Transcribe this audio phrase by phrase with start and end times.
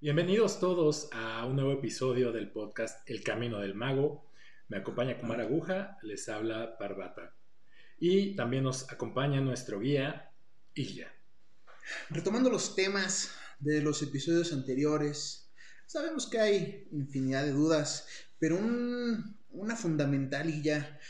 [0.00, 4.30] Bienvenidos todos a un nuevo episodio del podcast El Camino del Mago.
[4.68, 7.34] Me acompaña Kumar Aguja, les habla Parvata.
[7.98, 10.30] Y también nos acompaña nuestro guía,
[10.74, 11.12] Ilya.
[12.10, 15.50] Retomando los temas de los episodios anteriores,
[15.86, 18.06] sabemos que hay infinidad de dudas,
[18.38, 21.00] pero una fundamental, Ilya,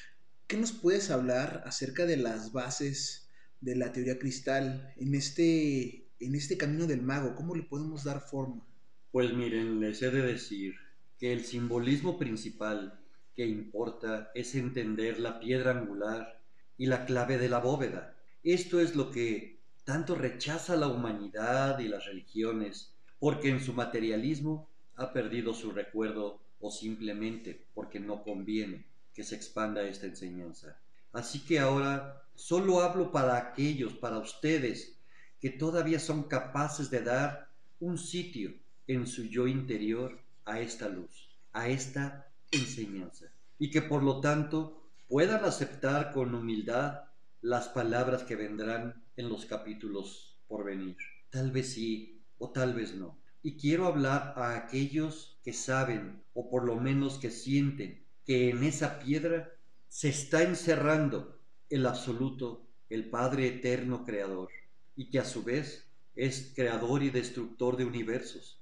[0.47, 3.29] ¿qué nos puedes hablar acerca de las bases
[3.61, 7.35] de la teoría cristal en este, en este camino del mago?
[7.35, 8.65] ¿Cómo le podemos dar forma?
[9.11, 10.75] Pues miren, les he de decir
[11.19, 13.01] que el simbolismo principal
[13.35, 16.43] que importa es entender la piedra angular
[16.77, 18.15] y la clave de la bóveda.
[18.43, 24.69] Esto es lo que tanto rechaza la humanidad y las religiones, porque en su materialismo
[24.97, 28.85] ha perdido su recuerdo o simplemente porque no conviene
[29.15, 30.79] que se expanda esta enseñanza.
[31.15, 34.99] Así que ahora solo hablo para aquellos, para ustedes,
[35.41, 37.49] que todavía son capaces de dar
[37.81, 38.53] un sitio
[38.89, 43.27] en su yo interior a esta luz, a esta enseñanza,
[43.59, 47.05] y que por lo tanto puedan aceptar con humildad
[47.41, 50.97] las palabras que vendrán en los capítulos por venir.
[51.31, 53.19] Tal vez sí o tal vez no.
[53.43, 58.65] Y quiero hablar a aquellos que saben o por lo menos que sienten que en
[58.65, 59.53] esa piedra
[59.89, 61.39] se está encerrando
[61.71, 64.51] el absoluto, el Padre eterno creador,
[64.97, 68.58] y que a su vez es creador y destructor de universos,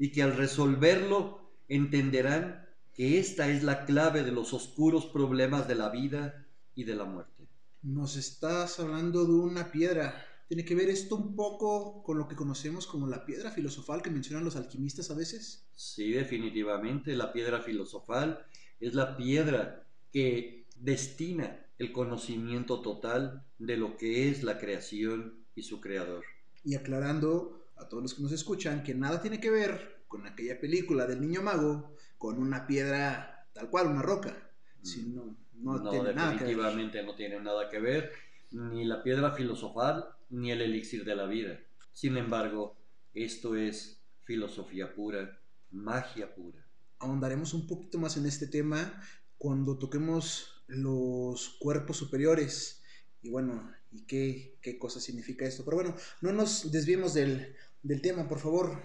[0.00, 5.74] y que al resolverlo entenderán que esta es la clave de los oscuros problemas de
[5.74, 7.46] la vida y de la muerte.
[7.82, 10.26] Nos estás hablando de una piedra.
[10.48, 14.10] ¿Tiene que ver esto un poco con lo que conocemos como la piedra filosofal que
[14.10, 15.66] mencionan los alquimistas a veces?
[15.76, 17.14] Sí, definitivamente.
[17.14, 18.46] La piedra filosofal
[18.80, 25.62] es la piedra que destina el conocimiento total de lo que es la creación y
[25.62, 26.24] su creador.
[26.64, 30.60] Y aclarando, a todos los que nos escuchan que nada tiene que ver con aquella
[30.60, 34.36] película del niño mago con una piedra tal cual, una roca.
[34.82, 35.14] Mm.
[35.14, 38.12] no, no, tiene definitivamente no tiene nada que ver
[38.50, 41.58] ni la piedra filosofal ni el elixir de la vida.
[41.92, 42.76] Sin embargo,
[43.14, 45.38] esto es filosofía pura,
[45.70, 46.64] magia pura.
[46.98, 49.02] Ahondaremos un poquito más en este tema
[49.38, 52.82] cuando toquemos los cuerpos superiores.
[53.22, 55.64] Y bueno, ¿y qué, qué cosa significa esto?
[55.64, 58.80] Pero bueno, no nos desviemos del, del tema, por favor.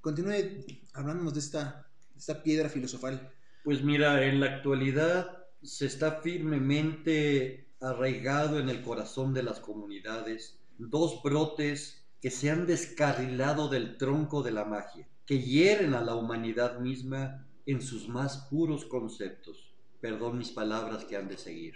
[0.00, 0.64] Continúe
[0.94, 1.86] hablándonos de esta,
[2.16, 3.32] esta piedra filosofal.
[3.64, 10.58] Pues mira, en la actualidad se está firmemente arraigado en el corazón de las comunidades
[10.78, 16.14] dos brotes que se han descarrilado del tronco de la magia, que hieren a la
[16.14, 19.74] humanidad misma en sus más puros conceptos.
[20.00, 21.74] Perdón mis palabras que han de seguir.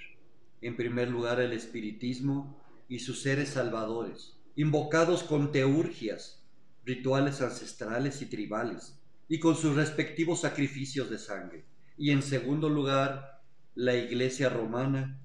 [0.61, 6.42] En primer lugar, el espiritismo y sus seres salvadores, invocados con teurgias,
[6.85, 8.99] rituales ancestrales y tribales,
[9.29, 11.65] y con sus respectivos sacrificios de sangre.
[11.97, 13.41] Y en segundo lugar,
[13.75, 15.19] la Iglesia romana,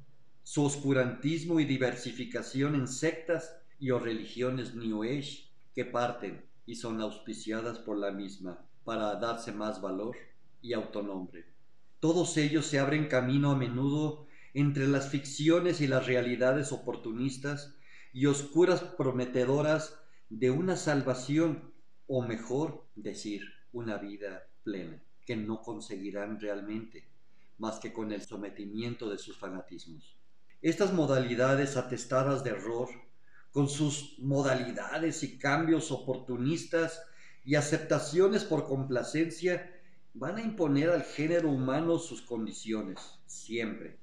[0.44, 7.02] su oscurantismo y diversificación en sectas y o religiones New Age que parten y son
[7.02, 10.16] auspiciadas por la misma para darse más valor
[10.62, 11.46] y autonombre.
[12.00, 17.76] Todos ellos se abren camino a menudo entre las ficciones y las realidades oportunistas
[18.14, 20.00] y oscuras prometedoras
[20.30, 21.74] de una salvación,
[22.08, 27.08] o mejor decir, una vida plena, que no conseguirán realmente,
[27.58, 30.18] más que con el sometimiento de sus fanatismos.
[30.62, 32.90] Estas modalidades atestadas de error,
[33.52, 37.02] con sus modalidades y cambios oportunistas
[37.46, 39.74] y aceptaciones por complacencia,
[40.14, 43.98] van a imponer al género humano sus condiciones, siempre,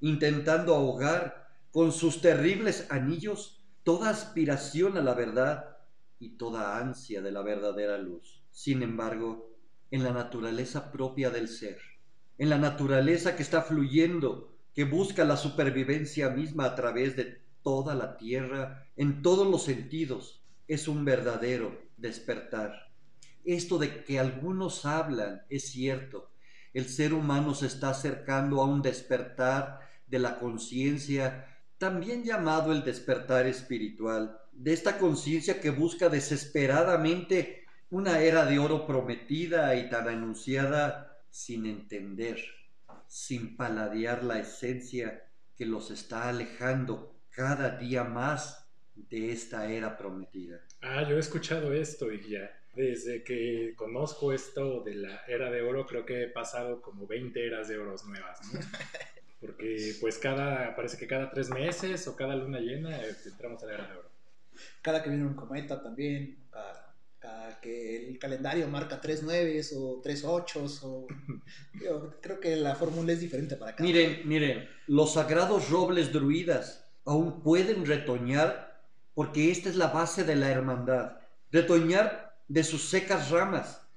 [0.00, 3.57] intentando ahogar con sus terribles anillos
[3.88, 5.78] toda aspiración a la verdad
[6.18, 8.42] y toda ansia de la verdadera luz.
[8.50, 9.56] Sin embargo,
[9.90, 11.78] en la naturaleza propia del ser,
[12.36, 17.94] en la naturaleza que está fluyendo, que busca la supervivencia misma a través de toda
[17.94, 22.90] la tierra, en todos los sentidos, es un verdadero despertar.
[23.42, 26.30] Esto de que algunos hablan es cierto.
[26.74, 32.82] El ser humano se está acercando a un despertar de la conciencia también llamado el
[32.82, 40.08] despertar espiritual, de esta conciencia que busca desesperadamente una era de oro prometida y tan
[40.08, 42.38] anunciada sin entender,
[43.06, 45.24] sin paladear la esencia
[45.56, 50.60] que los está alejando cada día más de esta era prometida.
[50.80, 52.50] Ah, yo he escuchado esto y ya.
[52.74, 57.46] Desde que conozco esto de la era de oro, creo que he pasado como 20
[57.46, 58.60] eras de oros nuevas, ¿no?
[59.40, 63.66] Porque pues cada, parece que cada tres meses o cada luna llena eh, entramos a
[63.66, 64.10] la era de oro.
[64.82, 66.88] Cada que viene un cometa también, cada,
[67.22, 70.82] la que el calendario marca tres nueves o tres ochos.
[70.82, 71.06] O,
[71.82, 76.84] yo creo que la fórmula es diferente para cada Miren, miren, los sagrados robles druidas
[77.04, 78.82] aún pueden retoñar
[79.14, 81.18] porque esta es la base de la hermandad.
[81.50, 83.87] Retoñar de sus secas ramas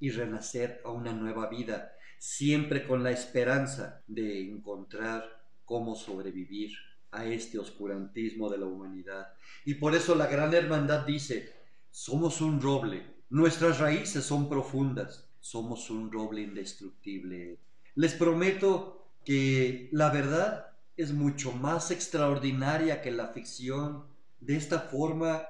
[0.00, 6.72] y renacer a una nueva vida, siempre con la esperanza de encontrar cómo sobrevivir
[7.12, 9.34] a este oscurantismo de la humanidad.
[9.64, 11.52] Y por eso la gran hermandad dice,
[11.90, 17.58] somos un roble, nuestras raíces son profundas, somos un roble indestructible.
[17.94, 24.04] Les prometo que la verdad es mucho más extraordinaria que la ficción.
[24.40, 25.46] De esta forma,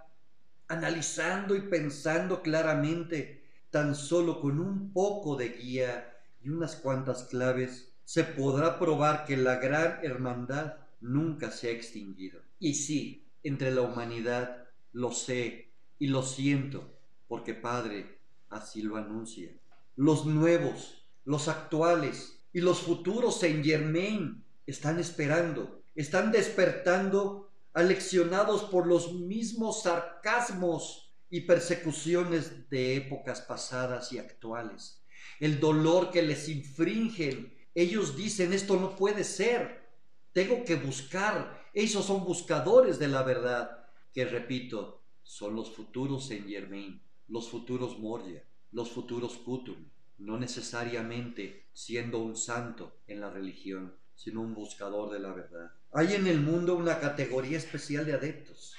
[0.68, 3.39] analizando y pensando claramente,
[3.70, 9.36] tan solo con un poco de guía y unas cuantas claves, se podrá probar que
[9.36, 12.40] la gran hermandad nunca se ha extinguido.
[12.58, 15.68] Y sí, entre la humanidad, lo sé
[15.98, 16.90] y lo siento,
[17.28, 18.18] porque Padre
[18.48, 19.50] así lo anuncia.
[19.96, 28.86] Los nuevos, los actuales y los futuros Saint Germain están esperando, están despertando aleccionados por
[28.86, 35.02] los mismos sarcasmos y persecuciones de épocas pasadas y actuales.
[35.38, 39.88] El dolor que les infringen, ellos dicen esto no puede ser,
[40.32, 46.48] tengo que buscar, ellos son buscadores de la verdad, que repito, son los futuros Saint
[46.48, 49.88] Germain, los futuros Moria, los futuros Kutum,
[50.18, 55.72] no necesariamente siendo un santo en la religión, sino un buscador de la verdad.
[55.92, 58.74] Hay en el mundo una categoría especial de adeptos.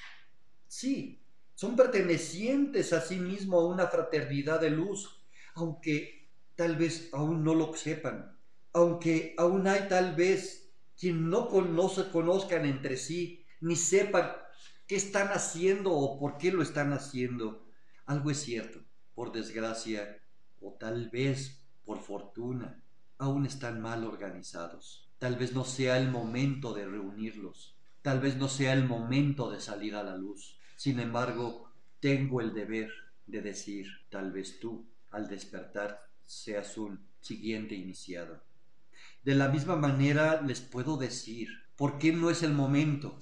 [0.68, 1.21] Sí,
[1.62, 5.22] son pertenecientes a sí mismo a una fraternidad de luz,
[5.54, 8.36] aunque tal vez aún no lo sepan,
[8.72, 14.32] aunque aún hay tal vez quien no conozcan entre sí, ni sepan
[14.88, 17.64] qué están haciendo o por qué lo están haciendo.
[18.06, 18.80] Algo es cierto,
[19.14, 20.20] por desgracia,
[20.60, 22.82] o tal vez por fortuna,
[23.18, 25.08] aún están mal organizados.
[25.20, 29.60] Tal vez no sea el momento de reunirlos, tal vez no sea el momento de
[29.60, 30.58] salir a la luz.
[30.82, 31.70] Sin embargo,
[32.00, 32.90] tengo el deber
[33.28, 38.42] de decir, tal vez tú, al despertar, seas un siguiente iniciado.
[39.22, 43.16] De la misma manera les puedo decir, ¿por qué no es el momento?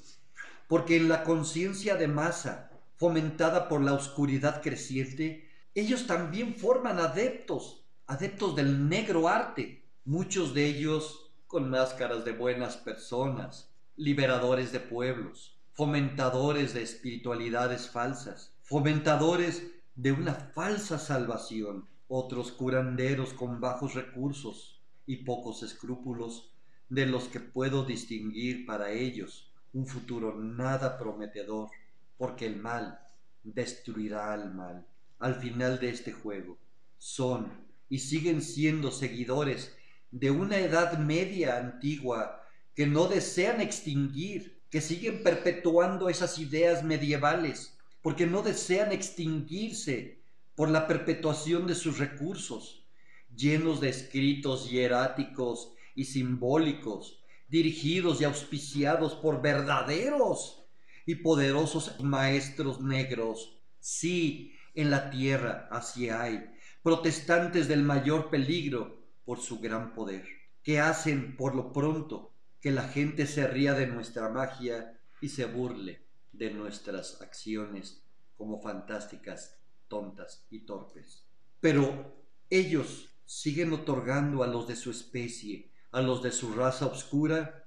[0.68, 7.84] Porque en la conciencia de masa, fomentada por la oscuridad creciente, ellos también forman adeptos,
[8.06, 15.59] adeptos del negro arte, muchos de ellos con máscaras de buenas personas, liberadores de pueblos,
[15.80, 25.24] fomentadores de espiritualidades falsas, fomentadores de una falsa salvación, otros curanderos con bajos recursos y
[25.24, 26.52] pocos escrúpulos,
[26.90, 31.70] de los que puedo distinguir para ellos un futuro nada prometedor,
[32.18, 33.00] porque el mal
[33.42, 34.86] destruirá al mal
[35.18, 36.58] al final de este juego.
[36.98, 37.50] Son
[37.88, 39.74] y siguen siendo seguidores
[40.10, 47.76] de una edad media antigua que no desean extinguir, que siguen perpetuando esas ideas medievales,
[48.02, 50.20] porque no desean extinguirse
[50.54, 52.86] por la perpetuación de sus recursos,
[53.34, 60.64] llenos de escritos hieráticos y simbólicos, dirigidos y auspiciados por verdaderos
[61.04, 63.58] y poderosos maestros negros.
[63.80, 66.44] Sí, en la tierra así hay,
[66.82, 70.24] protestantes del mayor peligro por su gran poder,
[70.62, 72.29] que hacen por lo pronto
[72.60, 78.04] que la gente se ría de nuestra magia y se burle de nuestras acciones
[78.36, 81.24] como fantásticas, tontas y torpes.
[81.60, 82.14] Pero
[82.50, 87.66] ellos siguen otorgando a los de su especie, a los de su raza oscura,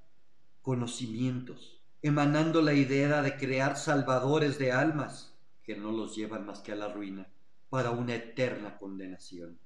[0.61, 6.71] conocimientos, emanando la idea de crear salvadores de almas que no los llevan más que
[6.71, 7.27] a la ruina
[7.69, 9.59] para una eterna condenación.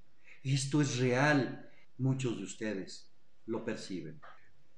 [0.43, 3.11] Esto es real, muchos de ustedes
[3.45, 4.21] lo perciben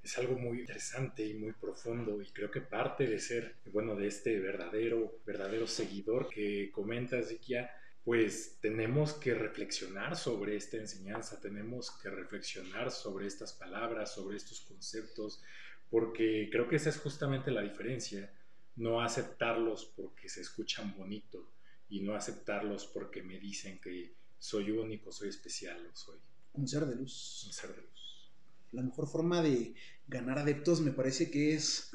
[0.04, 4.08] es algo muy interesante y muy profundo y creo que parte de ser, bueno, de
[4.08, 7.72] este verdadero, verdadero seguidor que comenta Zikia,
[8.04, 14.62] pues tenemos que reflexionar sobre esta enseñanza, tenemos que reflexionar sobre estas palabras, sobre estos
[14.62, 15.44] conceptos,
[15.90, 18.32] porque creo que esa es justamente la diferencia,
[18.78, 21.52] no aceptarlos porque se escuchan bonito
[21.90, 26.18] y no aceptarlos porque me dicen que soy único, soy especial o soy
[26.54, 27.44] un ser de luz.
[27.46, 27.99] Un ser de luz
[28.72, 29.74] la mejor forma de
[30.08, 31.92] ganar adeptos me parece que es,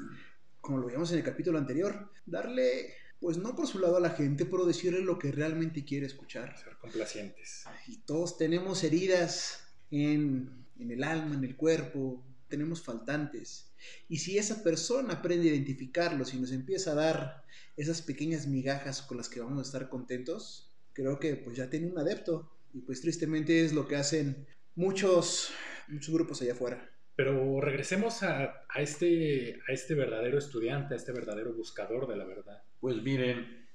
[0.61, 4.11] como lo veíamos en el capítulo anterior, darle, pues no por su lado a la
[4.11, 6.57] gente, pero decirle lo que realmente quiere escuchar.
[6.57, 7.65] Ser complacientes.
[7.87, 13.71] Y todos tenemos heridas en, en el alma, en el cuerpo, tenemos faltantes.
[14.07, 17.45] Y si esa persona aprende a identificarlos y nos empieza a dar
[17.77, 21.87] esas pequeñas migajas con las que vamos a estar contentos, creo que pues ya tiene
[21.87, 22.51] un adepto.
[22.73, 25.49] Y pues tristemente es lo que hacen muchos,
[25.87, 26.89] muchos grupos allá afuera.
[27.15, 32.25] Pero regresemos a, a, este, a este verdadero estudiante, a este verdadero buscador de la
[32.25, 32.61] verdad.
[32.79, 33.67] Pues miren,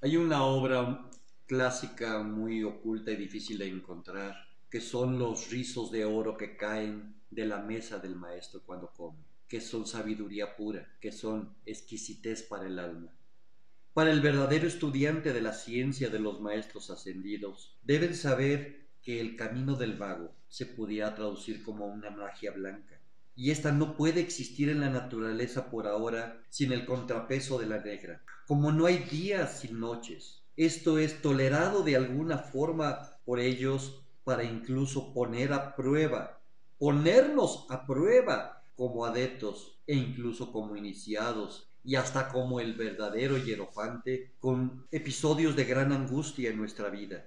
[0.00, 1.08] hay una obra
[1.46, 4.34] clásica muy oculta y difícil de encontrar,
[4.68, 9.24] que son los rizos de oro que caen de la mesa del maestro cuando come,
[9.48, 13.12] que son sabiduría pura, que son exquisitez para el alma.
[13.94, 19.36] Para el verdadero estudiante de la ciencia de los maestros ascendidos, deben saber que el
[19.36, 23.00] camino del vago se pudiera traducir como una magia blanca,
[23.34, 27.78] y esta no puede existir en la naturaleza por ahora sin el contrapeso de la
[27.78, 28.22] negra.
[28.46, 34.42] Como no hay días sin noches, esto es tolerado de alguna forma por ellos para
[34.42, 36.40] incluso poner a prueba,
[36.78, 44.32] ponernos a prueba como adeptos e incluso como iniciados y hasta como el verdadero hierofante
[44.40, 47.26] con episodios de gran angustia en nuestra vida.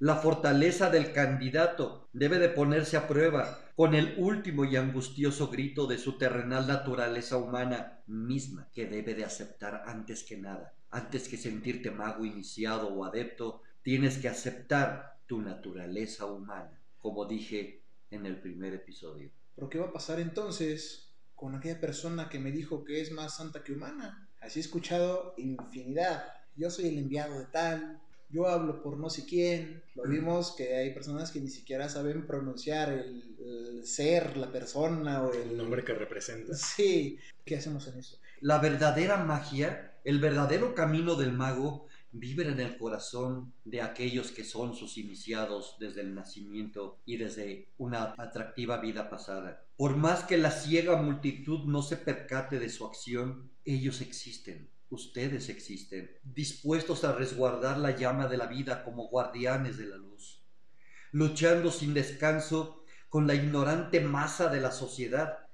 [0.00, 5.86] La fortaleza del candidato debe de ponerse a prueba con el último y angustioso grito
[5.86, 11.36] de su terrenal naturaleza humana misma que debe de aceptar antes que nada antes que
[11.36, 18.40] sentirte mago iniciado o adepto, tienes que aceptar tu naturaleza humana, como dije en el
[18.40, 19.30] primer episodio.
[19.54, 23.36] ¿Pero qué va a pasar entonces con aquella persona que me dijo que es más
[23.36, 24.28] santa que humana?
[24.40, 26.24] Así he escuchado infinidad.
[26.56, 29.82] Yo soy el enviado de tal, yo hablo por no sé quién.
[29.94, 35.32] Lo vimos que hay personas que ni siquiera saben pronunciar el, ser, la persona o
[35.32, 35.50] el...
[35.50, 36.54] el nombre que representa.
[36.54, 38.18] Sí, ¿qué hacemos en eso?
[38.40, 44.44] La verdadera magia el verdadero camino del mago vive en el corazón de aquellos que
[44.44, 49.62] son sus iniciados desde el nacimiento y desde una atractiva vida pasada.
[49.76, 55.48] Por más que la ciega multitud no se percate de su acción, ellos existen, ustedes
[55.48, 60.42] existen, dispuestos a resguardar la llama de la vida como guardianes de la luz,
[61.12, 65.46] luchando sin descanso con la ignorante masa de la sociedad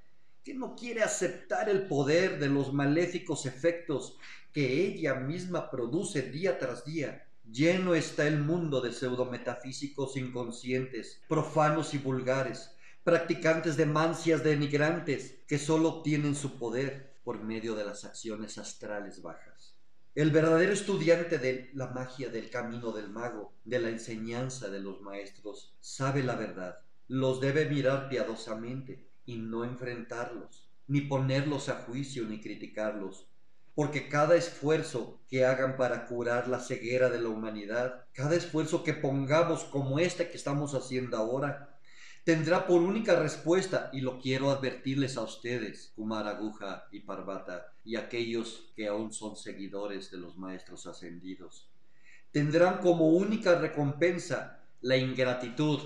[0.42, 4.16] que no quiere aceptar el poder de los maléficos efectos
[4.52, 7.26] que ella misma produce día tras día.
[7.50, 12.70] Lleno está el mundo de pseudometafísicos inconscientes, profanos y vulgares,
[13.02, 19.20] practicantes de mancias denigrantes que solo obtienen su poder por medio de las acciones astrales
[19.20, 19.74] bajas.
[20.14, 25.00] El verdadero estudiante de la magia del camino del mago, de la enseñanza de los
[25.00, 26.78] maestros, sabe la verdad,
[27.08, 33.26] los debe mirar piadosamente, y no enfrentarlos, ni ponerlos a juicio ni criticarlos,
[33.74, 38.94] porque cada esfuerzo que hagan para curar la ceguera de la humanidad, cada esfuerzo que
[38.94, 41.75] pongamos como este que estamos haciendo ahora,
[42.26, 47.94] tendrá por única respuesta, y lo quiero advertirles a ustedes, Kumar Aguja y Parvata, y
[47.94, 51.68] aquellos que aún son seguidores de los maestros ascendidos,
[52.32, 55.78] tendrán como única recompensa la ingratitud,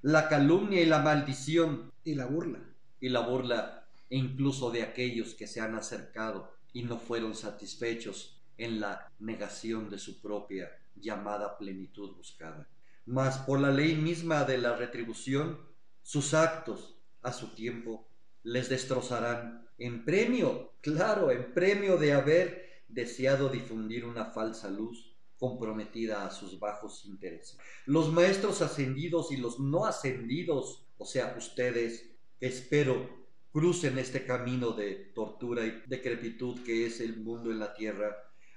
[0.00, 1.92] la calumnia y la maldición.
[2.02, 2.60] Y la burla
[2.98, 8.40] y la burla e incluso de aquellos que se han acercado y no fueron satisfechos
[8.56, 12.66] en la negación de su propia llamada plenitud buscada.
[13.04, 15.73] Mas por la ley misma de la retribución,
[16.04, 18.06] sus actos a su tiempo
[18.42, 26.26] les destrozarán en premio, claro, en premio de haber deseado difundir una falsa luz comprometida
[26.26, 27.58] a sus bajos intereses.
[27.86, 35.12] Los maestros ascendidos y los no ascendidos, o sea, ustedes, espero crucen este camino de
[35.14, 38.14] tortura y decrepitud que es el mundo en la tierra,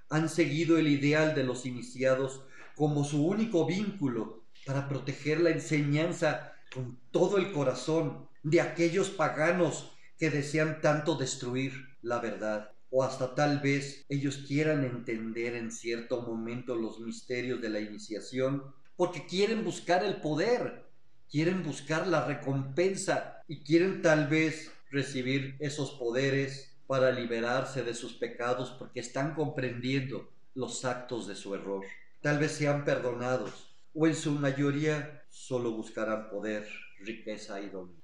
[0.09, 2.43] han seguido el ideal de los iniciados
[2.75, 9.91] como su único vínculo para proteger la enseñanza con todo el corazón de aquellos paganos
[10.17, 16.21] que desean tanto destruir la verdad o hasta tal vez ellos quieran entender en cierto
[16.21, 18.63] momento los misterios de la iniciación
[18.95, 20.87] porque quieren buscar el poder
[21.29, 28.13] quieren buscar la recompensa y quieren tal vez recibir esos poderes para liberarse de sus
[28.13, 31.83] pecados porque están comprendiendo los actos de su error.
[32.21, 36.67] Tal vez sean perdonados o en su mayoría solo buscarán poder,
[36.99, 38.01] riqueza y dominio.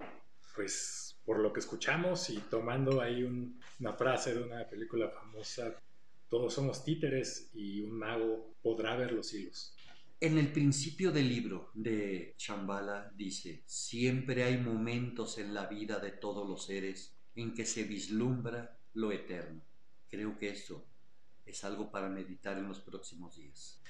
[0.55, 5.75] Pues por lo que escuchamos y tomando ahí una frase de una película famosa,
[6.29, 9.75] todos somos títeres y un mago podrá ver los hilos.
[10.19, 16.11] En el principio del libro de Shambhala dice, siempre hay momentos en la vida de
[16.11, 19.61] todos los seres en que se vislumbra lo eterno.
[20.09, 20.85] Creo que esto
[21.45, 23.81] es algo para meditar en los próximos días.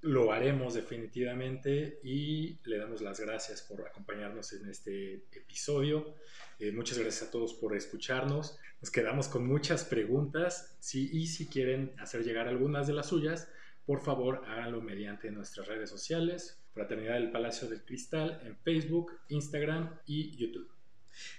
[0.00, 6.14] Lo haremos definitivamente y le damos las gracias por acompañarnos en este episodio.
[6.60, 8.58] Eh, muchas gracias a todos por escucharnos.
[8.80, 13.48] Nos quedamos con muchas preguntas y si quieren hacer llegar algunas de las suyas,
[13.86, 19.98] por favor háganlo mediante nuestras redes sociales, Fraternidad del Palacio del Cristal en Facebook, Instagram
[20.06, 20.70] y YouTube.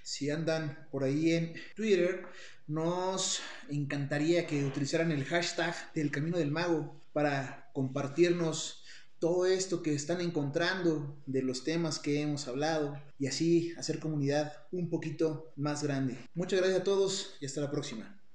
[0.04, 2.25] Si andan por ahí en Twitter,
[2.68, 8.83] nos encantaría que utilizaran el hashtag del Camino del Mago para compartirnos
[9.19, 14.51] todo esto que están encontrando de los temas que hemos hablado y así hacer comunidad
[14.74, 16.17] un poquito más grande.
[16.33, 18.18] Muchas gracias a todos y hasta la próxima.